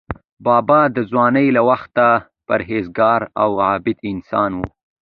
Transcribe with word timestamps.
بابا 0.45 0.81
د 0.95 0.97
ځوانۍ 1.11 1.47
له 1.55 1.61
وخته 1.69 2.05
پرهیزګار 2.47 3.21
او 3.41 3.49
عابد 3.67 3.97
انسان 4.11 4.51
و. 4.55 4.61